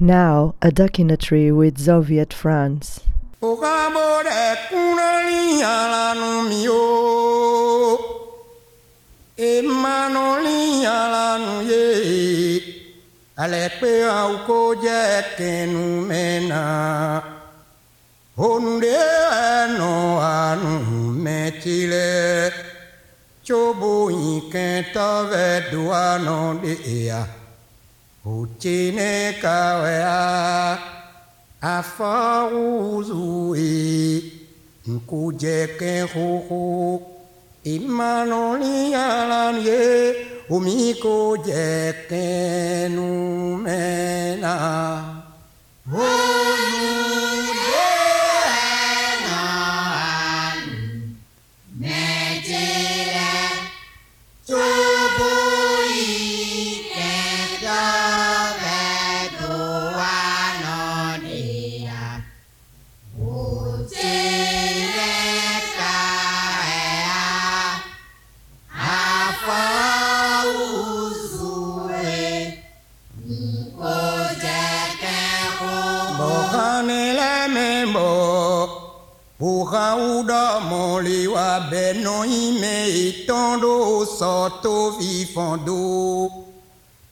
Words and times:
Now, 0.00 0.56
A 0.60 0.72
Duck 0.72 0.98
in 0.98 1.08
a 1.10 1.16
Tree 1.16 1.52
with 1.52 1.78
Zoviet 1.78 2.32
France. 2.32 3.00
Mena 16.08 17.22
Onde 18.36 18.98
no 19.78 20.18
anu 20.18 21.12
metile 21.12 22.52
Chobo 23.44 24.10
inkenta 24.10 25.22
veduano 25.30 26.60
de 26.60 26.74
ea 26.84 27.43
Uchine 28.24 29.32
kawea 29.42 30.78
afauzue 32.94 34.22
nkujeke 34.86 36.00
huhu 36.00 37.02
imanoli 37.64 38.94
alanye 38.94 40.14
umiko 40.48 41.36
jeke 41.36 42.88
numena 42.88 44.54
bokanele 45.86 47.03
mdomo 80.24 81.00
liwa 81.00 81.60
beno 81.70 82.24
ime 82.24 82.88
itondo 82.88 84.06
soto 84.06 84.90
vifondo. 84.98 86.30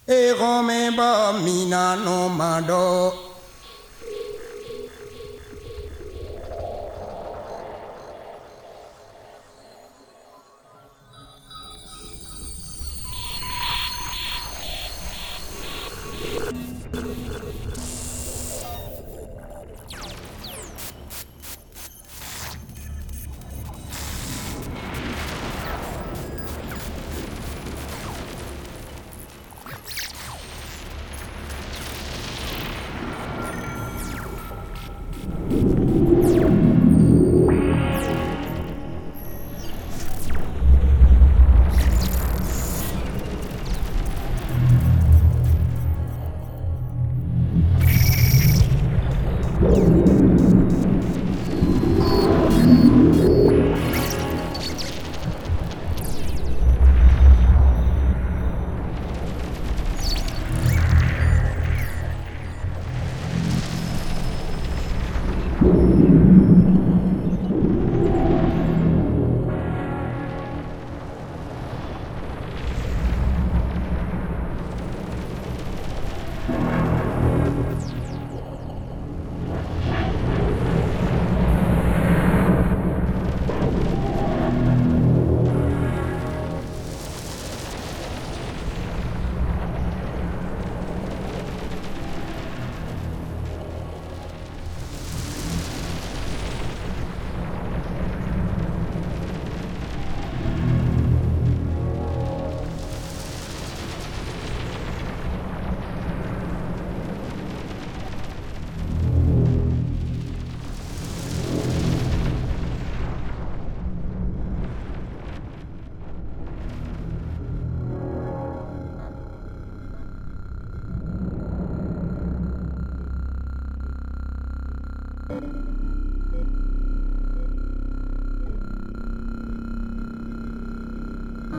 Erome 0.07 0.91
ba 0.97 1.33
minano 1.33 2.29
mado 2.29 3.13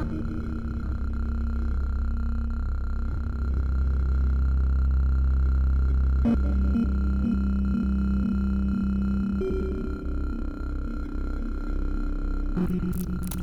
Thank 0.04 0.22
mm 0.22 0.28
-hmm. 0.28 0.44
you. 13.38 13.43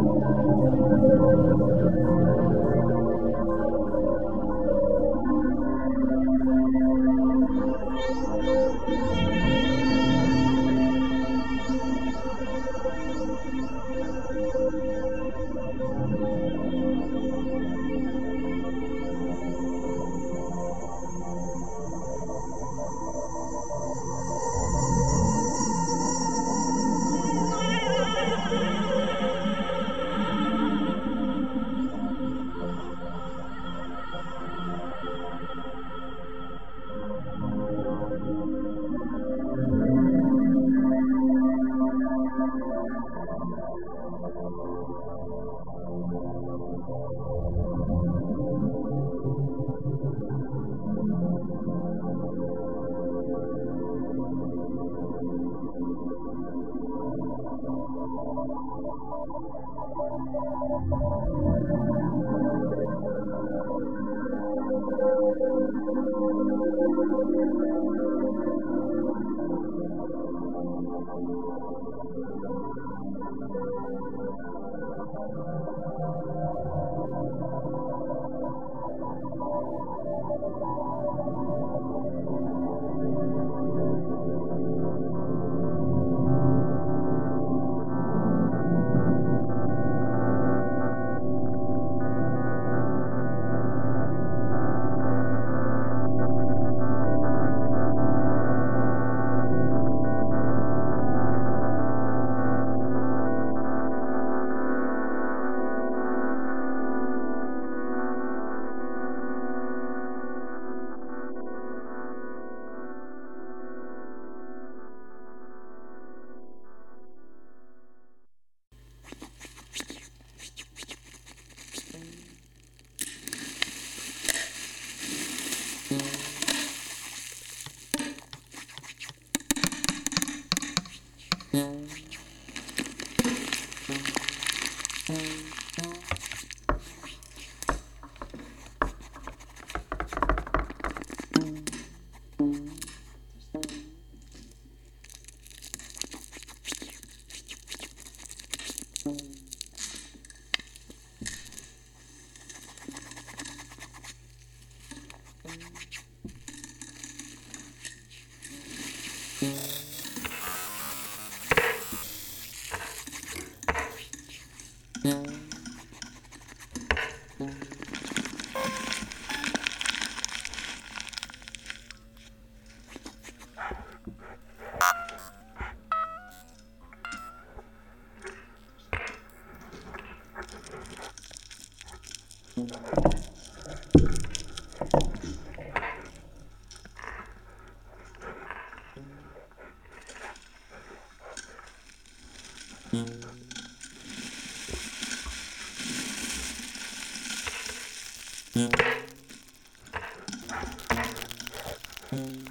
Mm-hmm. 202.13 202.50